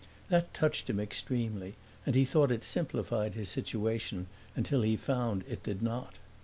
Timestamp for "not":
5.83-6.15